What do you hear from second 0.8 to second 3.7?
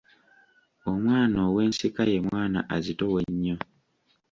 Omwana ow’ensika ye mwana azitowa ennyo.